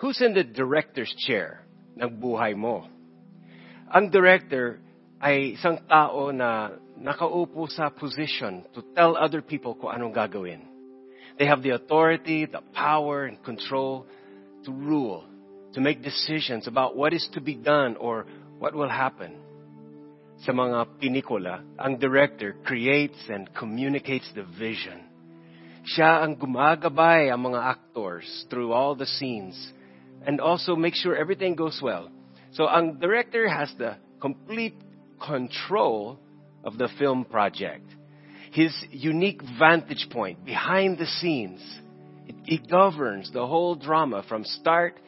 [0.00, 1.60] Who's in the director's chair
[1.92, 2.88] ng buhay mo?
[3.92, 4.80] Ang director
[5.20, 10.64] ay isang tao na nakaupo sa position to tell other people kung anong gagawin.
[11.36, 14.08] They have the authority, the power, and control
[14.64, 15.28] to rule,
[15.76, 18.24] to make decisions about what is to be done or
[18.56, 19.36] what will happen.
[20.48, 25.04] Sa mga pinikula, ang director creates and communicates the vision.
[25.84, 29.56] Siya ang gumagabay ang mga actors through all the scenes
[30.26, 32.10] and also make sure everything goes well.
[32.52, 34.74] So ang director has the complete
[35.24, 36.18] control
[36.64, 37.88] of the film project.
[38.52, 41.60] His unique vantage point behind the scenes.
[42.26, 44.98] It, it governs the whole drama from start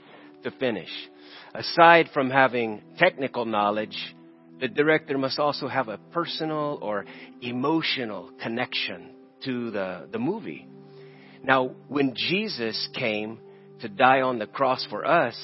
[0.44, 0.90] to finish.
[1.54, 4.14] Aside from having technical knowledge,
[4.60, 7.04] the director must also have a personal or
[7.40, 9.10] emotional connection
[9.44, 10.68] to the, the movie.
[11.42, 13.40] Now, when Jesus came
[13.82, 15.36] to die on the cross for us,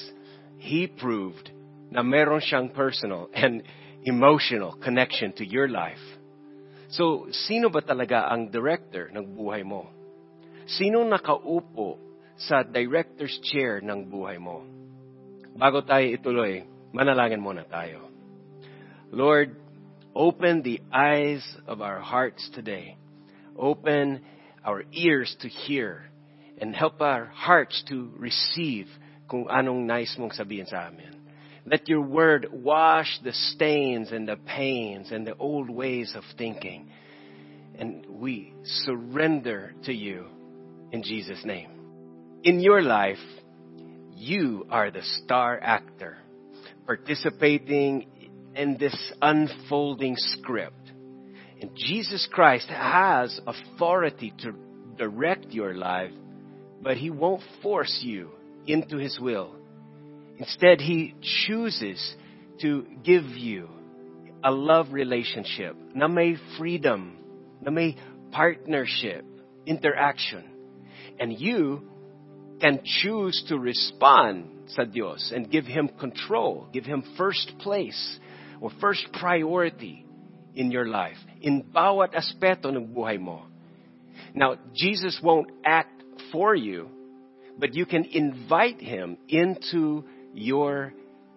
[0.57, 1.51] He proved
[1.91, 3.63] na meron siyang personal and
[4.03, 6.01] emotional connection to your life.
[6.89, 9.87] So, sino ba talaga ang director ng buhay mo?
[10.65, 12.01] Sino nakaupo
[12.39, 14.65] sa director's chair ng buhay mo?
[15.53, 16.65] Bago tayo ituloy,
[16.95, 18.09] manalangin muna tayo.
[19.13, 19.57] Lord,
[20.15, 22.97] open the eyes of our hearts today.
[23.57, 24.21] Open
[24.65, 26.09] our ears to hear
[26.59, 28.87] and help our hearts to receive
[29.29, 31.15] kung anong nice mong sabihin sa amin.
[31.65, 36.89] Let your word wash the stains and the pains and the old ways of thinking.
[37.77, 40.25] And we surrender to you
[40.91, 41.69] in Jesus' name.
[42.43, 43.21] In your life,
[44.15, 46.17] you are the star actor
[46.85, 48.07] participating
[48.55, 50.91] in this unfolding script.
[51.61, 54.53] And Jesus Christ has authority to
[54.97, 56.11] direct your life,
[56.81, 58.29] but He won't force you
[58.65, 59.55] into His will.
[60.37, 62.15] Instead, He chooses
[62.61, 63.69] to give you
[64.43, 67.17] a love relationship na may freedom,
[67.61, 67.97] na may
[68.31, 69.25] partnership,
[69.65, 70.43] interaction.
[71.19, 71.89] And you
[72.61, 78.19] can choose to respond sa Dios and give Him control, give Him first place
[78.61, 80.05] or first priority
[80.55, 83.43] in your life, in bawat aspeto ng buhay mo.
[84.33, 85.98] Now, Jesus won't act
[86.31, 86.89] for you,
[87.57, 90.93] but you can invite Him into your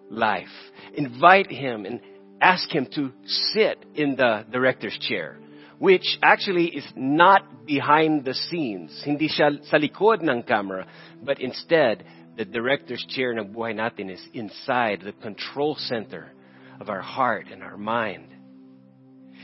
[0.09, 0.47] life.
[0.95, 1.99] Invite Him and
[2.41, 3.11] ask Him to
[3.53, 5.37] sit in the director's chair,
[5.79, 9.01] which actually is not behind the scenes.
[9.03, 10.87] Hindi siya sa likod ng camera,
[11.23, 12.03] but instead,
[12.37, 16.31] the director's chair ng buhay natin is inside the control center
[16.79, 18.27] of our heart and our mind.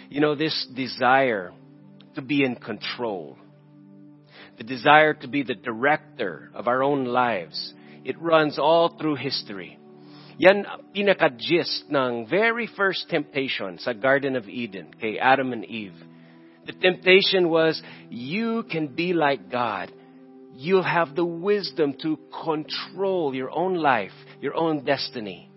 [0.10, 1.54] You know, this desire
[2.16, 3.38] to be in control,
[4.60, 9.80] the desire to be the director of our own lives, it runs all through history.
[10.38, 15.96] Yan pinaka-gist ng very first temptation sa Garden of Eden kay Adam and Eve.
[16.68, 17.82] The temptation was,
[18.12, 19.92] you can be like God.
[20.60, 25.48] You'll have the wisdom to control your own life, your own destiny,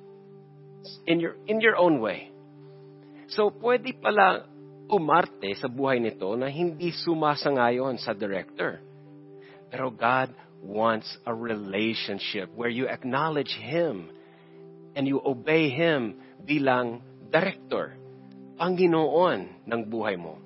[1.07, 2.31] in your, in your own way.
[3.35, 4.47] So, pwede pala
[4.87, 8.92] umarte sa buhay nito na hindi sumasangayon sa director.
[9.73, 14.11] Pero oh, God wants a relationship where you acknowledge Him
[14.95, 17.01] and you obey Him bilang
[17.33, 17.97] director,
[18.61, 20.37] Panginoon ng buhay mo.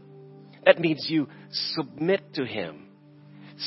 [0.64, 1.26] That means you
[1.74, 2.86] submit to Him.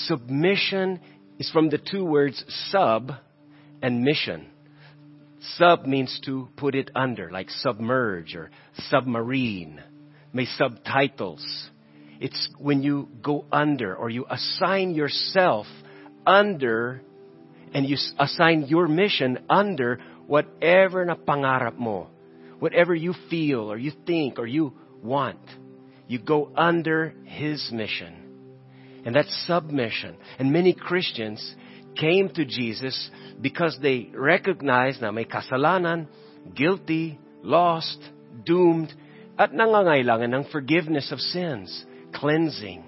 [0.08, 1.02] Submission
[1.38, 2.40] is from the two words
[2.72, 3.12] sub
[3.82, 4.48] and mission.
[5.58, 8.50] Sub means to put it under, like submerge or
[8.88, 9.84] submarine.
[10.32, 11.44] May subtitles.
[12.20, 15.66] It's when you go under or you assign yourself
[16.26, 17.02] under
[17.74, 22.08] and you assign your mission under whatever na pangarap mo,
[22.60, 25.40] whatever you feel or you think or you want.
[26.08, 28.14] You go under His mission.
[29.06, 30.18] And that's submission.
[30.38, 31.56] And many Christians
[31.96, 33.10] came to Jesus
[33.40, 36.08] because they recognized na may kasalanan,
[36.54, 38.00] guilty, lost,
[38.46, 38.94] doomed,
[39.40, 42.84] at nangangailangan ng forgiveness of sins, cleansing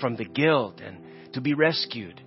[0.00, 0.98] from the guilt and
[1.34, 2.20] to be rescued.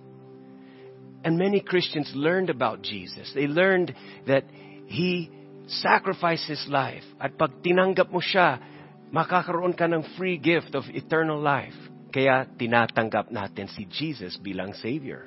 [1.24, 3.32] And many Christians learned about Jesus.
[3.34, 3.94] They learned
[4.26, 4.44] that
[4.86, 5.30] He
[5.66, 7.04] sacrificed His life.
[7.20, 8.60] At pag tinanggap mo siya,
[9.08, 11.76] makakaroon ka ng free gift of eternal life.
[12.12, 15.26] Kaya tinatanggap natin si Jesus bilang Savior.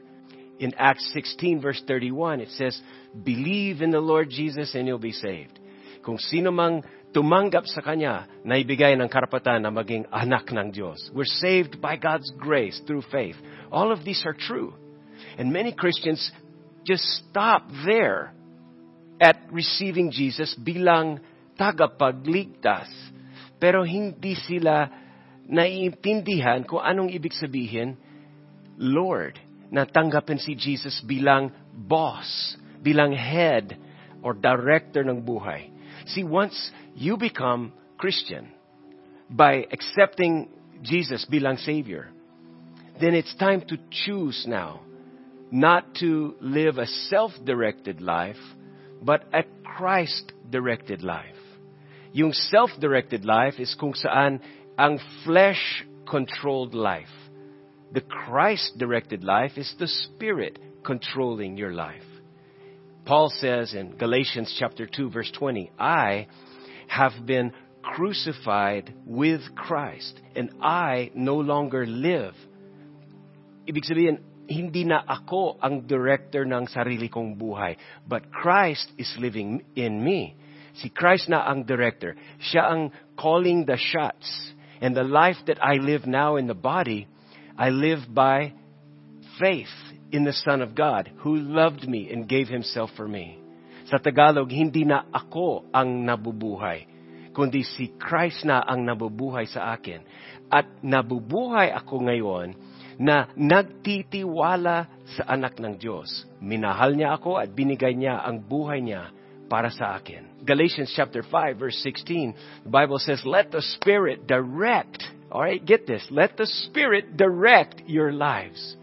[0.57, 2.79] In Acts 16 verse 31, it says,
[3.11, 5.59] Believe in the Lord Jesus and you'll be saved.
[6.07, 6.79] Kung sino mang
[7.11, 11.11] tumanggap sa Kanya, naibigay ng karapatan na maging anak ng Diyos.
[11.11, 13.35] We're saved by God's grace through faith.
[13.67, 14.71] All of these are true.
[15.35, 16.31] And many Christians
[16.87, 18.31] just stop there
[19.19, 21.19] at receiving Jesus bilang
[21.59, 22.87] tagapagligtas.
[23.59, 24.87] Pero hindi sila
[25.43, 27.99] naiintindihan kung anong ibig sabihin,
[28.79, 29.35] Lord,
[29.67, 33.75] na tanggapin si Jesus bilang boss, bilang head
[34.23, 35.75] or director ng buhay.
[36.07, 38.49] See, once you become Christian
[39.29, 40.49] by accepting
[40.81, 42.09] Jesus bilang Savior,
[42.99, 44.81] then it's time to choose now
[45.51, 48.39] not to live a self-directed life,
[49.01, 51.35] but a Christ-directed life.
[52.13, 54.41] Yung self-directed life is kung saan
[54.77, 57.13] ang flesh-controlled life.
[57.93, 62.06] The Christ-directed life is the Spirit controlling your life.
[63.07, 66.27] Paul says in Galatians chapter 2 verse 20, I
[66.89, 72.35] have been crucified with Christ and I no longer live.
[73.63, 74.19] Ibig sabihin,
[74.51, 80.35] hindi na ako ang director ng sarili kong buhay, but Christ is living in me.
[80.75, 82.11] Si Christ na ang director.
[82.43, 84.27] Siya ang calling the shots.
[84.83, 87.07] And the life that I live now in the body,
[87.55, 88.51] I live by
[89.39, 89.71] faith
[90.11, 93.39] in the Son of God who loved me and gave Himself for me.
[93.87, 96.87] Sa Tagalog, hindi na ako ang nabubuhay,
[97.31, 100.03] kundi si Christ na ang nabubuhay sa akin.
[100.51, 102.55] At nabubuhay ako ngayon
[102.99, 106.27] na nagtitiwala sa anak ng Diyos.
[106.43, 109.11] Minahal niya ako at binigay niya ang buhay niya
[109.47, 110.43] para sa akin.
[110.43, 116.03] Galatians chapter 5 verse 16, the Bible says, let the Spirit direct, alright, get this,
[116.11, 118.75] let the Spirit direct your lives.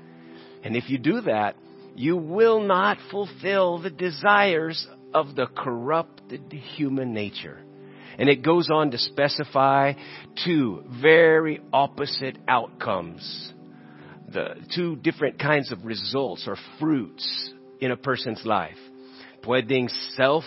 [0.64, 1.56] And if you do that,
[1.94, 7.58] you will not fulfill the desires of the corrupted human nature.
[8.18, 9.92] And it goes on to specify
[10.44, 13.52] two very opposite outcomes
[14.32, 18.76] the two different kinds of results or fruits in a person's life.
[19.44, 20.44] Pwedeng self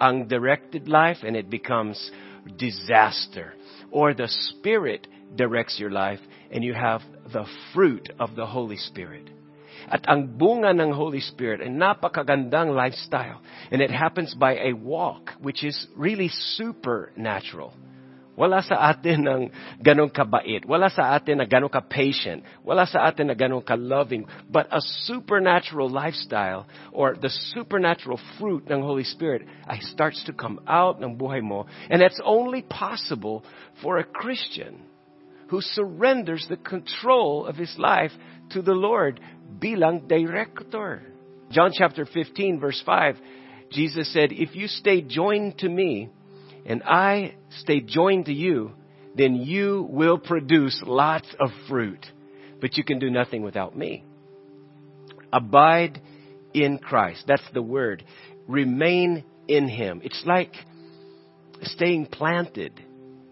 [0.00, 2.10] ang directed life and it becomes
[2.56, 3.54] disaster.
[3.90, 6.20] Or the Spirit directs your life
[6.54, 7.02] and you have
[7.32, 9.28] the fruit of the Holy Spirit.
[9.90, 13.42] At ang bunga ng Holy Spirit ay napakagandang lifestyle.
[13.74, 17.74] And it happens by a walk, which is really supernatural.
[18.34, 19.42] Wala sa atin ng
[19.78, 20.66] ganong kabait.
[20.66, 22.42] Wala sa atin na ganong ka-patient.
[22.66, 24.26] Wala sa atin na ganong ka-loving.
[24.50, 30.62] But a supernatural lifestyle or the supernatural fruit ng Holy Spirit ay starts to come
[30.66, 31.66] out ng buhay mo.
[31.90, 33.46] And that's only possible
[33.82, 34.93] for a Christian
[35.48, 38.12] who surrenders the control of his life
[38.50, 39.20] to the Lord
[39.58, 41.02] bilang director.
[41.50, 43.16] John chapter 15 verse 5,
[43.70, 46.10] Jesus said, If you stay joined to me,
[46.66, 48.72] and I stay joined to you,
[49.14, 52.04] then you will produce lots of fruit.
[52.60, 54.04] But you can do nothing without me.
[55.32, 56.00] Abide
[56.54, 57.24] in Christ.
[57.26, 58.04] That's the word.
[58.46, 60.00] Remain in Him.
[60.02, 60.52] It's like
[61.62, 62.80] staying planted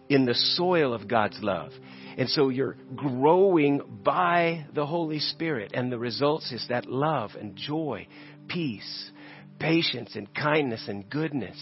[0.09, 1.73] in the soil of God's love.
[2.19, 5.73] And so you're growing by the Holy Spirit.
[5.75, 8.07] And the results is that love and joy,
[8.49, 9.11] peace,
[9.59, 11.57] patience and kindness and goodness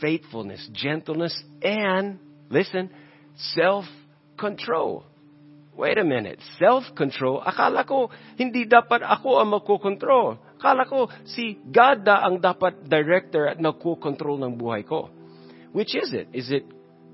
[0.00, 2.18] faithfulness, gentleness, and,
[2.50, 2.90] listen,
[3.54, 5.04] self-control.
[5.76, 6.40] Wait a minute.
[6.58, 7.44] Self-control?
[7.44, 8.08] Akala ko,
[8.40, 10.40] hindi dapat ako ang magkocontrol.
[10.56, 15.12] Akala ko, si God da ang dapat director at nagkocontrol ng buhay ko.
[15.76, 16.32] Which is it?
[16.32, 16.64] Is it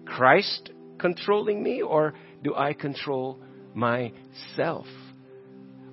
[0.07, 0.71] Christ
[1.03, 3.39] controlling me or do I control
[3.75, 4.87] myself?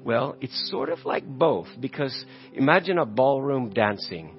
[0.03, 4.35] Well, it's sort of like both because imagine a ballroom dancing.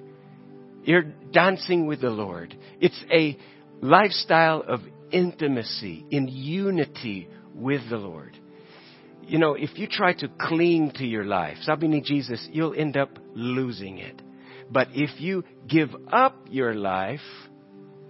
[0.83, 2.57] You're dancing with the Lord.
[2.79, 3.37] It's a
[3.81, 8.37] lifestyle of intimacy, in unity with the Lord.
[9.23, 12.97] You know, if you try to cling to your life, sabi ni Jesus, you'll end
[12.97, 14.21] up losing it.
[14.71, 17.19] But if you give up your life,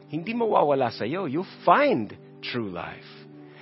[0.08, 1.26] hindi mawawala sa'yo.
[1.26, 3.21] You'll find true life.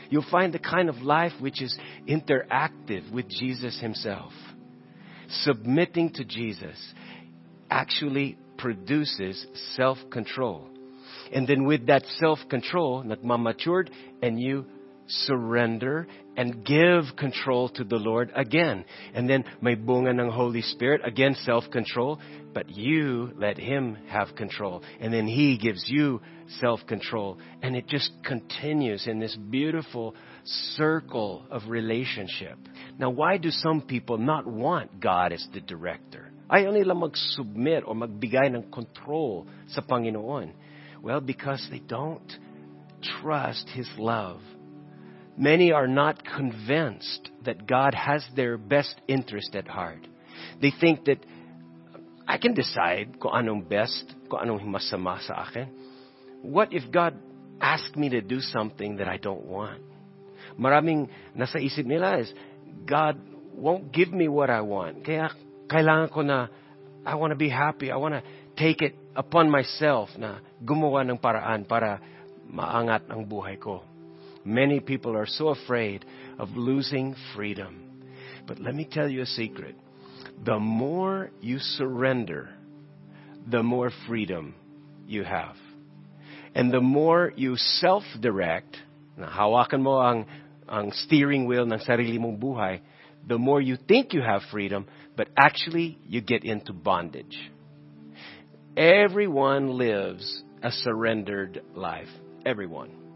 [0.10, 4.34] You'll find the kind of life which is interactive with Jesus himself.
[5.30, 6.94] Submitting to Jesus
[7.70, 10.68] actually produces self-control.
[11.32, 13.90] And then with that self-control, nagmamatured,
[14.22, 14.66] and you
[15.10, 18.86] surrender and give control to the Lord again.
[19.14, 22.20] And then may bunga ng Holy Spirit, again self-control,
[22.54, 24.84] but you let Him have control.
[25.00, 26.22] And then He gives you
[26.60, 27.40] self-control.
[27.62, 30.16] And it just continues in this beautiful
[30.76, 32.58] circle of relationship.
[32.98, 36.32] Now, why do some people not want God as the director?
[36.50, 40.54] Ayaw nila mag-submit or magbigay ng control sa Panginoon.
[41.02, 42.26] Well, because they don't
[43.22, 44.42] trust His love.
[45.40, 50.04] Many are not convinced that God has their best interest at heart.
[50.60, 51.24] They think that
[52.28, 55.72] I can decide kung anong best, kung anong masama sa akin.
[56.44, 57.16] What if God
[57.64, 59.80] asked me to do something that I don't want?
[60.60, 62.36] Maraming nasa isip nila is,
[62.84, 63.16] God
[63.56, 65.08] won't give me what I want.
[65.08, 65.32] Kaya
[65.72, 66.52] kailangan ko na,
[67.08, 67.96] I want to be happy.
[67.96, 68.24] I want to
[68.60, 72.04] take it upon myself na gumawa ng paraan para
[72.44, 73.89] maangat ang buhay ko.
[74.50, 76.06] Many people are so afraid
[76.40, 78.04] of losing freedom.
[78.48, 79.76] But let me tell you a secret.
[80.44, 82.50] The more you surrender,
[83.48, 84.56] the more freedom
[85.06, 85.56] you have.
[86.56, 88.76] And the more you self-direct,
[89.20, 90.26] hawakan mo ang,
[90.68, 92.82] ang steering wheel ng sarili mong buhay,
[93.28, 97.38] the more you think you have freedom, but actually you get into bondage.
[98.76, 102.10] Everyone lives a surrendered life.
[102.48, 103.09] Everyone.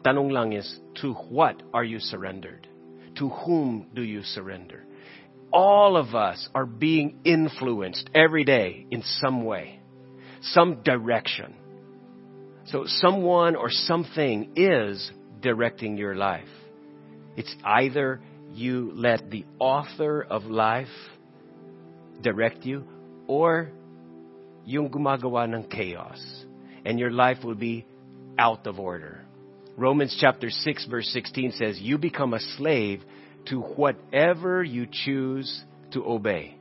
[0.00, 2.68] Tanong lang is, to what are you surrendered?
[3.16, 4.84] To whom do you surrender?
[5.52, 9.80] All of us are being influenced every day in some way,
[10.40, 11.54] some direction.
[12.66, 16.48] So someone or something is directing your life.
[17.36, 18.20] It's either
[18.52, 20.88] you let the author of life
[22.22, 22.84] direct you
[23.26, 23.70] or
[24.64, 26.22] yung gumagawa ng chaos
[26.84, 27.84] and your life will be
[28.38, 29.24] out of order.
[29.76, 33.02] Romans chapter 6 verse 16 says, You become a slave
[33.46, 35.62] to whatever you choose
[35.92, 36.56] to obey.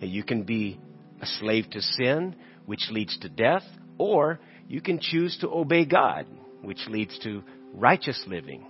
[0.00, 0.80] And you can be
[1.20, 2.36] a slave to sin,
[2.66, 3.64] which leads to death,
[3.98, 6.26] or you can choose to obey God,
[6.62, 7.42] which leads to
[7.74, 8.64] righteous living.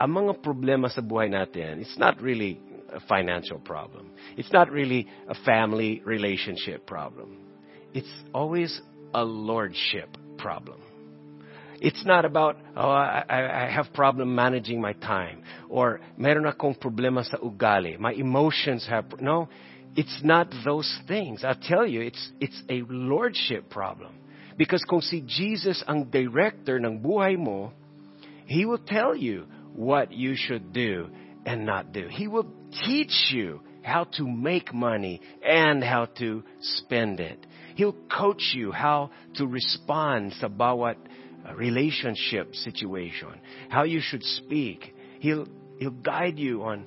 [0.00, 2.60] Ang mga problema sa buhay natin, it's not really
[2.92, 4.10] a financial problem.
[4.36, 7.36] It's not really a family relationship problem.
[7.92, 8.80] It's always
[9.14, 10.80] a lordship problem.
[11.80, 15.42] It's not about, oh, I, I have problem managing my time.
[15.68, 17.98] Or, meron akong problema sa ugali.
[17.98, 19.48] My emotions have, no.
[19.94, 21.44] It's not those things.
[21.44, 24.14] I tell you, it's, it's a lordship problem.
[24.56, 27.72] Because kung si Jesus ang director ng buhay mo,
[28.46, 31.10] He will tell you what you should do
[31.46, 32.08] and not do.
[32.10, 32.46] He will
[32.84, 37.38] teach you how to make money and how to spend it.
[37.76, 40.96] He'll coach you how to respond sa bawat
[41.54, 43.28] relationship situation,
[43.68, 44.94] how you should speak.
[45.20, 45.46] He'll,
[45.78, 46.84] he'll guide you on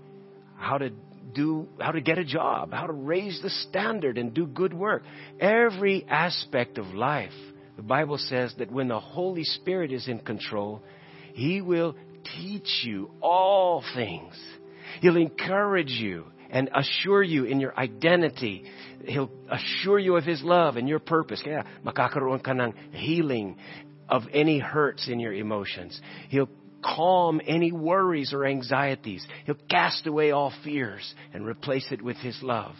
[0.58, 0.92] how to
[1.34, 5.04] do, how to get a job, how to raise the standard and do good work.
[5.40, 7.32] Every aspect of life.
[7.78, 10.84] The Bible says that when the Holy Spirit is in control,
[11.34, 11.96] He will
[12.38, 14.34] teach you all things.
[15.02, 18.66] He'll encourage you and assure you in your identity.
[19.06, 21.42] He'll assure you of His love and your purpose.
[21.42, 23.58] Kaya makakaroon ka ng healing
[24.10, 26.00] of any hurts in your emotions.
[26.30, 26.50] He'll
[26.84, 29.26] calm any worries or anxieties.
[29.46, 32.76] He'll cast away all fears and replace it with His love.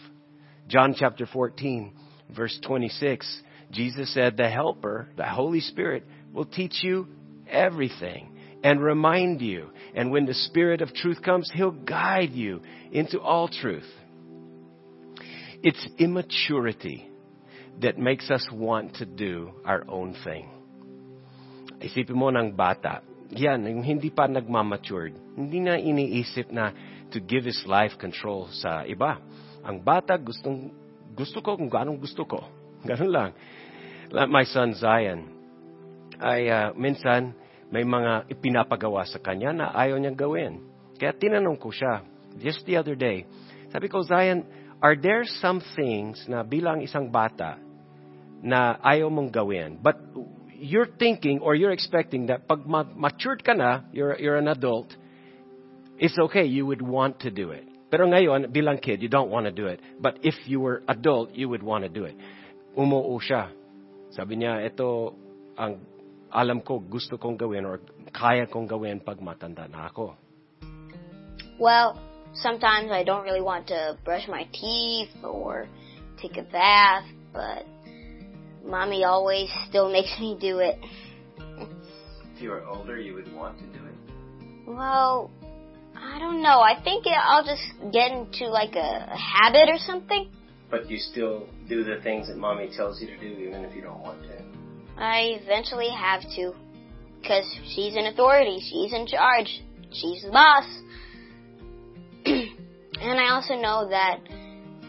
[0.68, 1.92] John chapter 14,
[2.34, 7.08] verse 26, Jesus said, The Helper, the Holy Spirit, will teach you
[7.48, 9.70] everything and remind you.
[9.94, 12.62] And when the Spirit of truth comes, He'll guide you
[12.92, 13.88] into all truth.
[15.62, 17.08] It's immaturity
[17.80, 20.50] that makes us want to do our own thing.
[21.82, 26.70] Isipin mo ng bata, yan, yung hindi pa nagmamatured, hindi na iniisip na
[27.12, 29.20] to give his life control sa iba.
[29.64, 30.72] Ang bata, gustong,
[31.16, 32.44] gusto ko kung ganong gusto ko.
[32.88, 33.30] Ganun lang.
[34.12, 35.32] Like my son Zion,
[36.20, 37.32] ay uh, minsan
[37.72, 40.60] may mga ipinapagawa sa kanya na ayaw niyang gawin.
[41.00, 42.04] Kaya tinanong ko siya,
[42.36, 43.24] just the other day,
[43.72, 44.44] sabi ko, Zion,
[44.84, 47.56] are there some things na bilang isang bata
[48.44, 49.96] na ayaw mong gawin, but
[50.62, 54.94] you're thinking or you're expecting that pag matured ka na, you're, you're an adult,
[55.98, 57.66] it's okay, you would want to do it.
[57.90, 59.80] Pero ngayon, bilang kid, you don't want to do it.
[60.00, 62.16] But if you were adult, you would want to do it.
[62.78, 63.50] Umuo siya.
[64.14, 65.12] Sabi niya, ito
[65.58, 65.82] ang
[66.32, 67.82] alam ko gusto kong gawin or
[68.14, 70.16] kaya kong gawin pag matanda na ako.
[71.60, 72.00] Well,
[72.32, 75.68] sometimes I don't really want to brush my teeth or
[76.16, 77.04] take a bath,
[77.34, 77.68] but
[78.64, 80.78] Mommy always still makes me do it.
[82.34, 83.94] if you were older, you would want to do it?
[84.66, 85.30] Well,
[85.96, 86.60] I don't know.
[86.60, 90.30] I think I'll just get into like a, habit or something.
[90.70, 93.82] But you still do the things that mommy tells you to do even if you
[93.82, 94.42] don't want to?
[94.96, 96.54] I eventually have to.
[97.20, 98.58] Because she's an authority.
[98.60, 99.62] She's in charge.
[99.92, 100.64] She's the boss.
[102.24, 104.20] and I also know that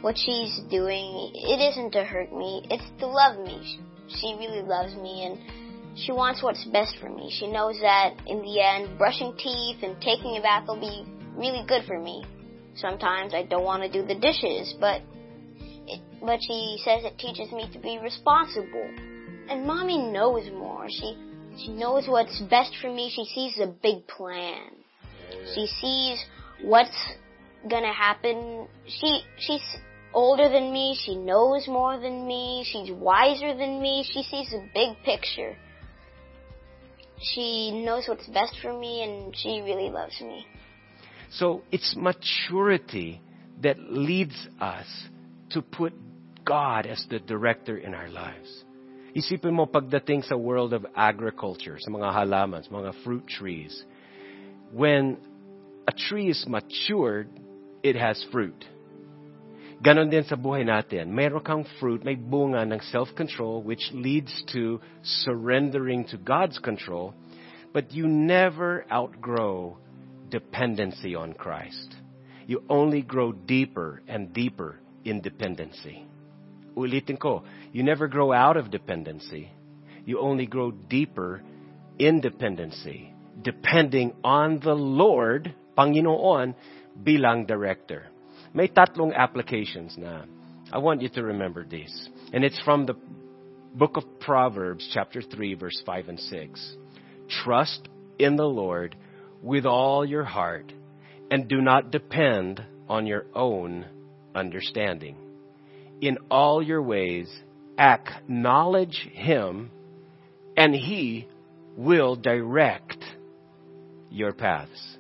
[0.03, 3.79] what she's doing, it isn't to hurt me, it's to love me.
[4.09, 7.31] She really loves me and she wants what's best for me.
[7.31, 11.05] She knows that in the end, brushing teeth and taking a bath will be
[11.37, 12.21] really good for me.
[12.75, 15.01] Sometimes I don't want to do the dishes, but
[15.87, 18.89] it, but she says it teaches me to be responsible.
[19.47, 20.85] And mommy knows more.
[20.89, 21.15] She
[21.55, 23.09] she knows what's best for me.
[23.09, 24.67] She sees the big plan.
[25.55, 26.25] She sees
[26.61, 26.97] what's
[27.69, 28.67] gonna happen.
[28.85, 29.61] She she's
[30.13, 30.97] older than me.
[30.99, 32.65] She knows more than me.
[32.65, 34.05] She's wiser than me.
[34.07, 35.55] She sees the big picture.
[37.21, 40.45] She knows what's best for me and she really loves me.
[41.31, 43.21] So it's maturity
[43.61, 44.87] that leads us
[45.51, 45.93] to put
[46.45, 48.63] God as the director in our lives.
[49.15, 53.85] Isipin mo pagdating sa world of agriculture, sa mga halaman, sa mga fruit trees,
[54.73, 55.17] when
[55.87, 57.29] a tree is matured,
[57.83, 58.65] it has fruit.
[59.83, 61.11] Ganon din sa buhay natin.
[61.11, 67.11] Meron kang fruit, may bunga ng self-control which leads to surrendering to God's control,
[67.75, 69.75] but you never outgrow
[70.31, 71.99] dependency on Christ.
[72.47, 76.07] You only grow deeper and deeper in dependency.
[76.79, 77.43] Ulitin ko,
[77.75, 79.51] you never grow out of dependency.
[80.07, 81.43] You only grow deeper
[81.99, 83.11] in dependency,
[83.43, 86.55] depending on the Lord, Panginoon,
[87.03, 88.12] bilang director.
[88.53, 90.23] May tatlong applications na.
[90.71, 92.09] I want you to remember this.
[92.31, 92.95] And it's from the
[93.73, 96.75] book of Proverbs, chapter 3, verse 5 and 6.
[97.43, 98.95] Trust in the Lord
[99.41, 100.71] with all your heart
[101.31, 103.85] and do not depend on your own
[104.35, 105.15] understanding.
[106.01, 107.29] In all your ways,
[107.77, 109.71] acknowledge Him
[110.55, 111.27] and He
[111.75, 113.03] will direct
[114.11, 114.97] your paths.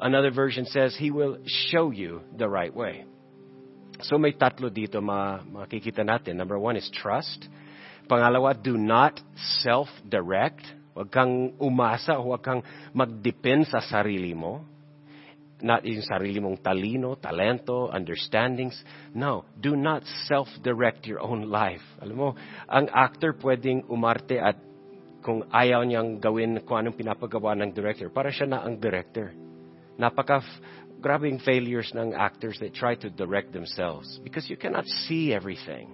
[0.00, 1.38] Another version says, He will
[1.70, 3.04] show you the right way.
[4.04, 6.36] So may tatlo dito ma makikita natin.
[6.36, 7.48] Number one is trust.
[8.04, 9.18] Pangalawa, do not
[9.64, 10.62] self-direct.
[10.92, 12.60] Huwag kang umasa, huwag kang
[12.92, 14.64] magdepend sa sarili mo.
[15.56, 18.76] Not yung sarili mong talino, talento, understandings.
[19.16, 21.82] No, do not self-direct your own life.
[22.04, 22.28] Alam mo,
[22.68, 24.60] ang actor pwedeng umarte at
[25.24, 29.32] kung ayaw niyang gawin kung anong pinapagawa ng director, para siya na ang director.
[29.98, 30.42] Napaka
[31.00, 35.90] grabing failures ng actors that try to direct themselves because you cannot see everything.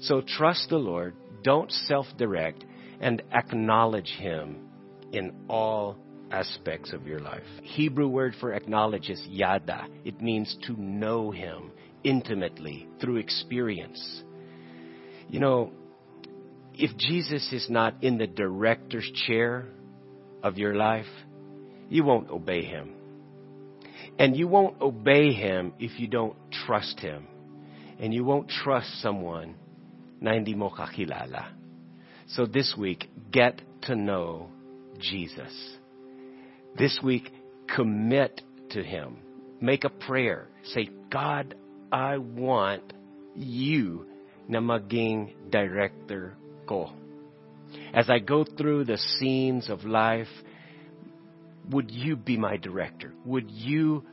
[0.00, 2.64] So trust the Lord, don't self-direct,
[3.00, 4.68] and acknowledge Him
[5.12, 5.96] in all
[6.30, 7.44] aspects of your life.
[7.62, 9.86] Hebrew word for acknowledge is yada.
[10.04, 11.72] It means to know Him
[12.04, 14.22] intimately through experience.
[15.28, 15.72] You know,
[16.74, 19.66] if Jesus is not in the director's chair
[20.42, 21.06] of your life,
[21.88, 22.94] you won't obey Him.
[24.20, 27.26] And you won't obey him if you don't trust him.
[27.98, 29.54] And you won't trust someone
[30.20, 30.70] mo.
[32.26, 34.50] So this week, get to know
[34.98, 35.78] Jesus.
[36.76, 37.32] This week,
[37.74, 39.16] commit to him.
[39.58, 40.48] Make a prayer.
[40.64, 41.54] Say, God,
[41.90, 42.92] I want
[43.34, 44.04] you
[44.48, 46.36] na maging director
[46.68, 46.92] ko.
[47.94, 50.28] As I go through the scenes of life,
[51.70, 53.12] would you be my director?
[53.24, 54.04] Would you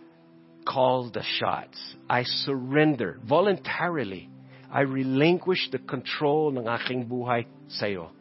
[0.65, 1.77] call the shots?
[2.09, 4.29] I surrender voluntarily.
[4.71, 8.11] I relinquish the control ng aking buhay sa'yo.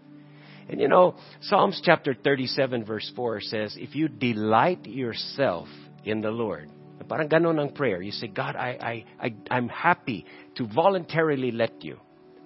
[0.68, 5.68] And you know, Psalms chapter 37 verse 4 says, if you delight yourself
[6.04, 6.70] in the Lord,
[7.08, 8.02] parang ganon ang prayer.
[8.02, 11.98] You say, God, I, I, I, I'm happy to voluntarily let you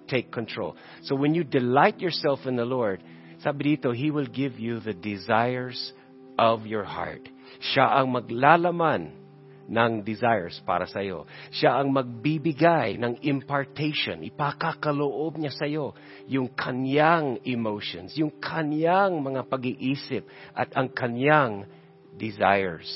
[0.07, 0.75] take control.
[1.03, 3.03] So when you delight yourself in the Lord,
[3.41, 5.93] sabi dito, He will give you the desires
[6.41, 7.21] of your heart.
[7.61, 9.21] Siya ang maglalaman
[9.69, 11.29] ng desires para sa iyo.
[11.53, 14.25] Siya ang magbibigay ng impartation.
[14.25, 15.93] Ipakakaloob niya sa iyo
[16.25, 20.25] yung kanyang emotions, yung kanyang mga pag-iisip
[20.57, 21.69] at ang kanyang
[22.17, 22.89] desires.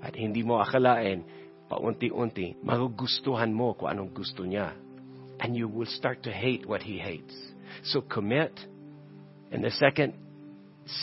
[0.00, 1.22] At hindi mo akalain,
[1.68, 4.74] paunti-unti, magugustuhan mo kung anong gusto niya.
[5.38, 7.34] And you will start to hate what he hates.
[7.86, 8.58] So commit.
[9.54, 10.18] And the second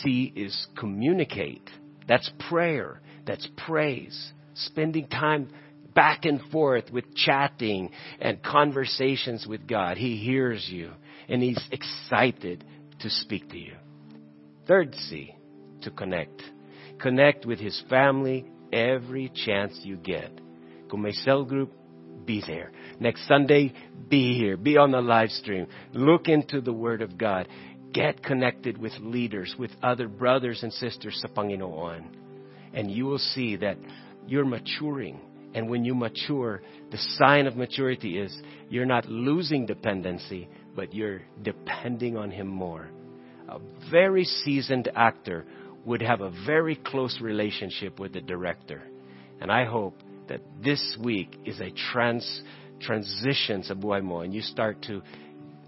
[0.02, 1.68] C is communicate.
[2.08, 3.00] That's prayer.
[3.26, 5.48] That's praise spending time
[5.94, 9.96] back and forth with chatting and conversations with God.
[9.96, 10.90] He hears you
[11.28, 12.64] and He's excited
[13.00, 13.74] to speak to you.
[14.66, 15.34] Third C,
[15.82, 16.42] to connect.
[17.00, 20.30] Connect with His family every chance you get.
[20.92, 21.72] May cell group,
[22.24, 22.72] be there.
[22.98, 23.74] Next Sunday,
[24.08, 24.56] be here.
[24.56, 25.66] Be on the live stream.
[25.92, 27.48] Look into the Word of God.
[27.96, 32.04] Get connected with leaders, with other brothers and sisters sa Panginoon.
[32.74, 33.78] And you will see that
[34.26, 35.18] you're maturing.
[35.54, 38.36] And when you mature, the sign of maturity is
[38.68, 42.90] you're not losing dependency, but you're depending on Him more.
[43.48, 45.46] A very seasoned actor
[45.86, 48.82] would have a very close relationship with the director.
[49.40, 52.42] And I hope that this week is a trans,
[52.78, 55.00] transition sa buhay mo and you start to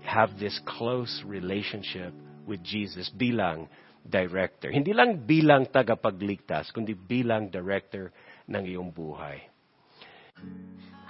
[0.09, 2.17] have this close relationship
[2.49, 3.69] with Jesus bilang
[4.09, 4.73] director.
[4.73, 8.09] Hindi lang bilang tagapagligtas, kundi bilang director
[8.49, 9.45] ng iyong buhay.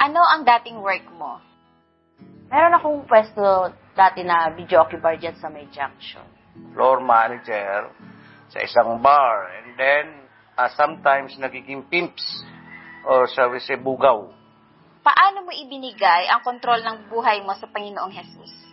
[0.02, 1.38] Ano ang dating work mo?
[2.50, 6.26] Meron akong pwesto dati na videoke bar dyan sa may junction.
[6.74, 7.90] floor manager
[8.50, 9.50] sa isang bar.
[9.62, 10.06] And then,
[10.58, 12.24] uh, sometimes nagiging pimps
[13.06, 14.26] or shall we say bugaw.
[15.06, 18.67] Paano mo ibinigay ang kontrol ng buhay mo sa Panginoong Jesus?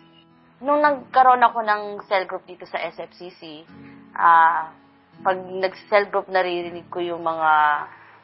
[0.60, 3.68] Nung nagkaroon ako ng cell group dito sa SFCC,
[4.16, 4.72] ah,
[5.20, 7.50] pag nag-cell group naririnig ko yung mga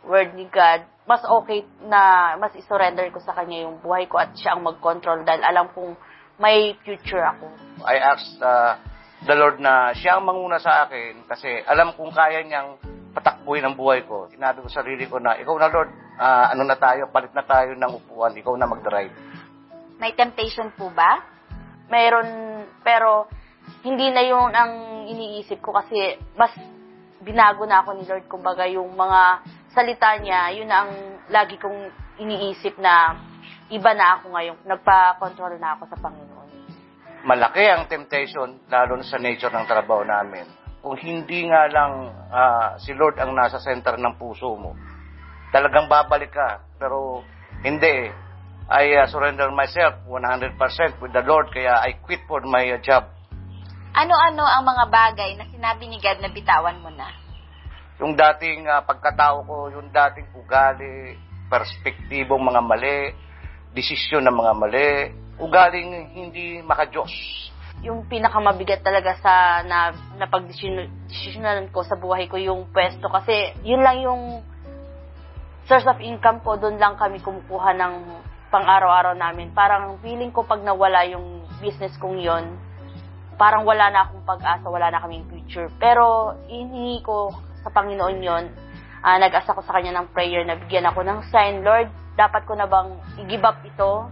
[0.09, 4.33] word ni God, mas okay na mas isurrender ko sa Kanya yung buhay ko at
[4.33, 5.92] siya ang mag-control dahil alam kong
[6.40, 7.53] may future ako.
[7.85, 8.81] I asked uh,
[9.29, 12.81] the Lord na siya ang manguna sa akin kasi alam kong kaya niyang
[13.12, 14.33] patakbuhin ang buhay ko.
[14.33, 17.45] Sinabi ko sa sarili ko na, ikaw na Lord, ah, ano na tayo, palit na
[17.45, 19.12] tayo ng upuan, ikaw na mag-drive.
[20.01, 21.32] May temptation po ba?
[21.92, 22.28] Meron,
[22.81, 23.28] pero
[23.85, 26.57] hindi na yun ang iniisip ko kasi mas
[27.20, 28.24] binago na ako ni Lord.
[28.33, 29.44] Kumbaga, yung mga
[29.76, 30.92] salita niya, yun na ang
[31.28, 33.20] lagi kong iniisip na
[33.68, 34.57] iba na ako ngayon.
[34.64, 36.48] Nagpa-control na ako sa Panginoon.
[37.22, 40.48] Malaki ang temptation, lalo na sa nature ng trabaho namin.
[40.83, 41.92] Kung hindi nga lang
[42.33, 44.74] ah, si Lord ang nasa center ng puso mo,
[45.55, 46.64] talagang babalik ka.
[46.81, 47.22] Pero
[47.62, 48.11] hindi.
[48.72, 50.56] I uh, surrender myself 100%
[51.04, 53.04] with the Lord, kaya I quit for my uh, job.
[53.92, 57.12] Ano-ano ang mga bagay na sinabi ni God na bitawan mo na?
[58.00, 61.20] Yung dating ah, pagkatao ko, yung dating ugali,
[61.52, 63.12] perspektibong mga mali,
[63.76, 64.88] desisyon ng mga mali,
[65.37, 67.12] ugaling hindi makajos.
[67.85, 74.00] Yung pinakamabigat talaga sa na, napag-desisyonan ko sa buhay ko yung pwesto kasi yun lang
[74.00, 74.40] yung
[75.68, 77.94] source of income ko, doon lang kami kumukuha ng
[78.53, 79.51] pang-araw-araw namin.
[79.57, 82.45] Parang feeling ko pag nawala yung business kong yon
[83.41, 85.67] parang wala na akong pag-asa, wala na kaming future.
[85.83, 87.35] Pero inihingi ko
[87.65, 88.45] sa Panginoon yon
[89.03, 92.55] ah, nag-asa ko sa Kanya ng prayer na bigyan ako ng sign, Lord, dapat ko
[92.55, 94.07] na bang i-give up ito?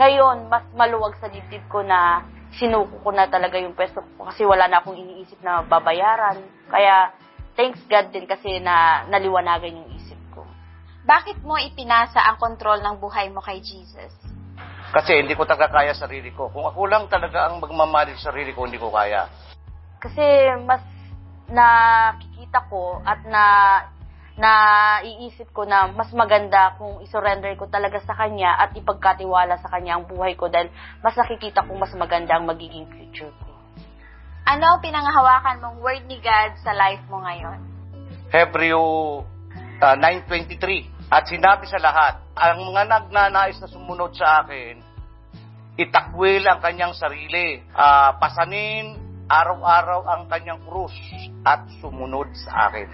[0.00, 2.24] Ngayon, mas maluwag sa dibdib ko na
[2.56, 6.40] sinuko ko na talaga yung pwesto ko kasi wala na akong iniisip na babayaran.
[6.72, 7.12] Kaya,
[7.58, 9.99] thanks God din kasi na naliwanagan yung isip.
[11.00, 14.12] Bakit mo ipinasa ang kontrol ng buhay mo kay Jesus?
[14.90, 16.50] Kasi hindi ko talaga kaya sarili ko.
[16.50, 19.30] Kung ako lang talaga ang magmamahal sa sarili ko, hindi ko kaya.
[20.02, 20.82] Kasi mas
[21.50, 23.44] nakikita ko at na
[24.40, 30.00] naiisip ko na mas maganda kung isurrender ko talaga sa kanya at ipagkatiwala sa kanya
[30.00, 30.72] ang buhay ko dahil
[31.04, 33.52] mas nakikita kong mas maganda ang magiging future ko.
[34.48, 37.60] Ano ang pinangahawakan mong word ni God sa life mo ngayon?
[38.32, 38.82] Hebreo
[39.80, 44.78] uh, 9.23 At sinabi sa lahat, ang mga nagnanais na sumunod sa akin,
[45.74, 48.94] itakwil ang kanyang sarili, ah, pasanin
[49.26, 50.94] araw-araw ang kanyang krus
[51.42, 52.86] at sumunod sa akin.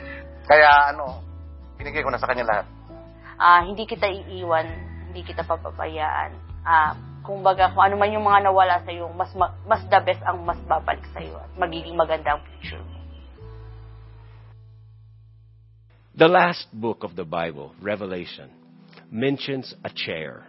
[0.49, 1.21] Kaya ano,
[1.77, 2.67] binigay ko na sa kanya lahat.
[3.37, 4.65] Ah, hindi kita iiwan,
[5.13, 6.33] hindi kita papabayaan.
[6.65, 10.25] Ah, kumbaga kung ano man yung mga nawala sa iyo, mas ma- mas the best
[10.25, 12.96] ang mas babalik sa iyo at magiging maganda ang future
[16.17, 18.49] The last book of the Bible, Revelation,
[19.13, 20.47] mentions a chair.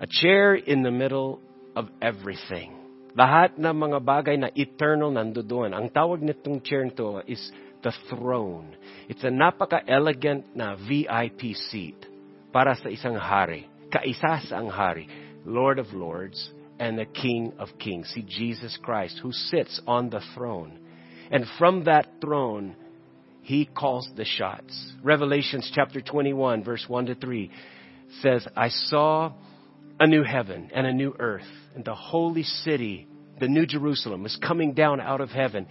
[0.00, 1.44] A chair in the middle
[1.76, 2.72] of everything.
[3.12, 5.76] Lahat ng mga bagay na eternal nandoon.
[5.76, 7.52] Ang tawag nitong chair nito is
[7.84, 8.72] the throne.
[9.12, 12.00] It's a napaka-elegant na VIP seat
[12.48, 13.68] para sa isang hari.
[13.92, 15.04] Kaisa sa ang hari,
[15.44, 16.48] Lord of Lords
[16.80, 20.80] and the King of Kings, si Jesus Christ, who sits on the throne.
[21.28, 22.80] And from that throne,
[23.44, 24.92] he calls the shots.
[25.02, 27.50] Revelations chapter 21, verse 1 to 3
[28.22, 29.34] says, I saw
[30.00, 31.42] a new heaven and a new earth,
[31.74, 33.06] and the holy city,
[33.38, 35.66] the new Jerusalem, was coming down out of heaven,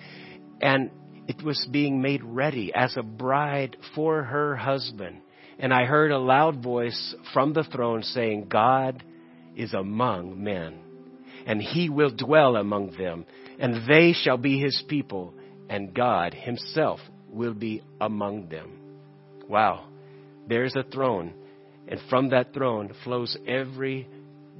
[0.61, 0.91] and
[1.27, 5.21] it was being made ready as a bride for her husband.
[5.57, 9.03] And I heard a loud voice from the throne saying, God
[9.55, 10.79] is among men,
[11.47, 13.25] and he will dwell among them,
[13.57, 15.33] and they shall be his people,
[15.69, 16.99] and God himself
[17.33, 18.79] will be among them.
[19.49, 19.87] Wow.
[20.47, 21.33] There's a throne,
[21.87, 24.07] and from that throne flows every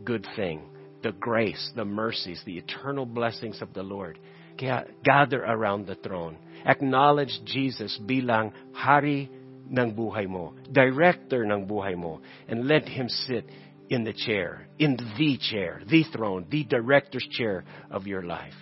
[0.04, 0.64] good thing
[1.04, 4.18] the grace, the mercies, the eternal blessings of the Lord.
[4.58, 6.38] Gather around the throne.
[6.66, 9.30] Acknowledge Jesus bilang hari
[9.70, 13.46] ng buhay mo, director ng buhay mo, and let him sit
[13.90, 18.56] in the chair, in the chair, the throne, the director's chair of your life.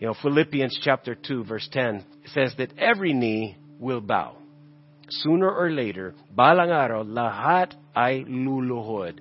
[0.00, 4.36] You know, Philippians chapter 2 verse 10 says that every knee will bow.
[5.10, 9.20] Sooner or later, balang araw, lahat ay luluhod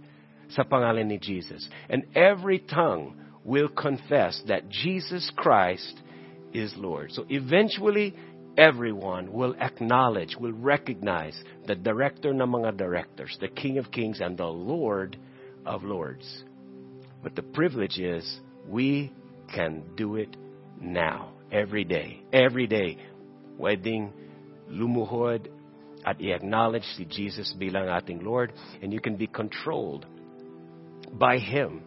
[0.55, 1.67] sa pangalan ni Jesus.
[1.89, 5.99] And every tongue will confess that Jesus Christ
[6.53, 7.11] is Lord.
[7.11, 8.15] So eventually,
[8.57, 11.35] everyone will acknowledge, will recognize
[11.67, 15.17] the director ng mga directors, the King of Kings and the Lord
[15.65, 16.45] of Lords.
[17.21, 18.23] But the privilege is
[18.65, 19.11] we
[19.53, 20.37] can do it
[20.81, 22.21] now, every day.
[22.31, 22.97] Every day,
[23.59, 24.13] Wedding,
[24.71, 25.49] lumuhod
[26.05, 30.05] at i-acknowledge si Jesus bilang ating Lord and you can be controlled
[31.11, 31.81] by Him,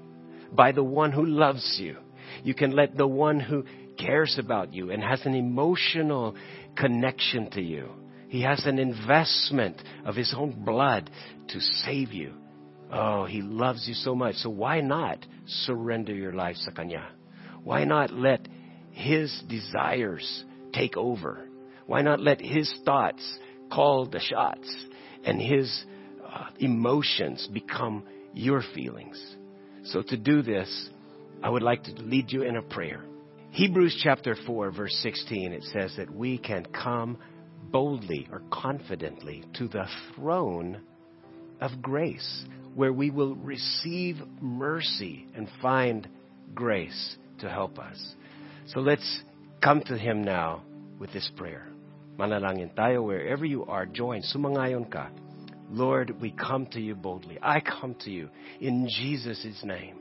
[0.52, 1.96] by the one who loves you.
[2.44, 3.64] You can let the one who
[3.98, 6.35] cares about you and has an emotional
[6.76, 7.88] connection to you.
[8.28, 11.11] He has an investment of His own blood
[11.48, 12.35] to save you.
[12.92, 14.37] Oh, He loves you so much.
[14.37, 17.09] So why not surrender your life sa Kanya?
[17.64, 18.46] Why not let
[18.92, 21.48] His desires take over?
[21.87, 23.38] Why not let His thoughts
[23.70, 24.74] call the shots
[25.24, 25.85] and His
[26.24, 29.37] uh, emotions become your feelings?
[29.85, 30.90] So to do this,
[31.42, 33.05] I would like to lead you in a prayer.
[33.50, 37.18] Hebrews chapter 4 verse 16, it says that we can come
[37.70, 40.81] boldly or confidently to the throne
[41.61, 46.09] of grace where we will receive mercy and find
[46.55, 48.14] grace to help us.
[48.66, 49.22] So let's
[49.61, 50.62] come to Him now
[50.98, 51.66] with this prayer.
[52.18, 55.11] Manalangin tayo wherever you are, join, sumangayon ka.
[55.72, 57.38] Lord, we come to you boldly.
[57.42, 58.29] I come to you
[58.61, 59.96] in Jesus' name.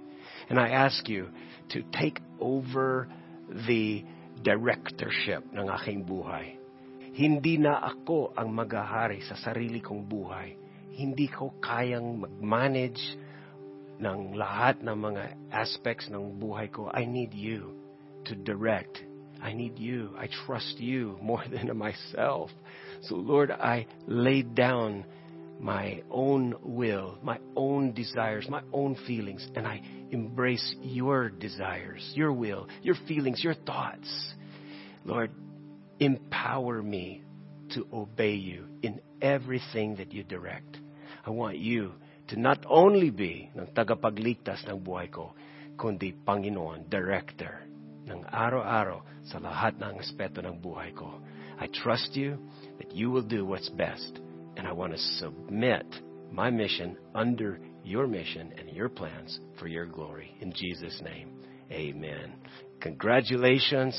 [0.50, 1.30] And I ask you
[1.70, 3.08] to take over
[3.48, 4.04] the
[4.44, 6.60] directorship ng aking buhay.
[7.16, 10.60] Hindi na ako ang maghahari sa sarili kong buhay.
[10.92, 13.02] Hindi ko kayang mag-manage
[13.98, 15.24] ng lahat ng mga
[15.56, 16.92] aspects ng buhay ko.
[16.92, 17.81] I need you
[18.26, 19.02] to direct.
[19.42, 20.12] I need you.
[20.18, 22.52] I trust you more than myself.
[23.04, 25.06] So Lord, I laid down
[25.60, 32.34] my own will, my own desires, my own feelings, and I embrace your desires, your
[32.34, 34.34] will, your feelings, your thoughts.
[35.06, 35.32] Lord,
[36.00, 37.24] empower me
[37.74, 40.78] to obey you in everything that you direct.
[41.26, 41.94] I want you
[42.30, 45.34] to not only be ng tagapagligtas ng buhay ko,
[45.78, 47.71] kundi Panginoon, director
[48.12, 49.00] ng araw-araw
[49.32, 51.24] sa lahat ng aspeto ng buhay ko.
[51.56, 52.36] I trust you
[52.84, 54.20] that you will do what's best.
[54.60, 55.88] And I want to submit
[56.28, 60.36] my mission under your mission and your plans for your glory.
[60.44, 61.40] In Jesus' name,
[61.72, 62.36] amen.
[62.82, 63.96] Congratulations.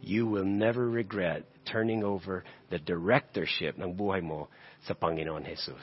[0.00, 4.48] You will never regret turning over the directorship ng buhay mo
[4.86, 5.82] sa Panginoon Jesus.